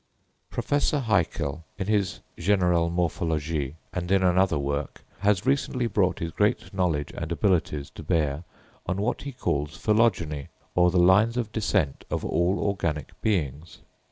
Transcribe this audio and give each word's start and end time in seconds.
Professor 0.49 0.99
Haeckel 0.99 1.63
in 1.77 1.85
his 1.85 2.21
"Generelle 2.35 2.89
Morphologie" 2.89 3.75
and 3.93 4.11
in 4.11 4.23
another 4.23 4.57
works, 4.57 5.03
has 5.19 5.45
recently 5.45 5.85
brought 5.85 6.17
his 6.17 6.31
great 6.31 6.73
knowledge 6.73 7.11
and 7.15 7.31
abilities 7.31 7.91
to 7.91 8.01
bear 8.01 8.43
on 8.87 8.97
what 8.99 9.21
he 9.21 9.31
calls 9.31 9.77
phylogeny, 9.77 10.47
or 10.73 10.89
the 10.89 10.97
lines 10.97 11.37
of 11.37 11.51
descent 11.51 12.03
of 12.09 12.25
all 12.25 12.57
organic 12.59 13.21
beings. 13.21 13.81